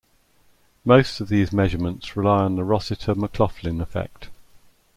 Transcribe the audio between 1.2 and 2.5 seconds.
of these measurements rely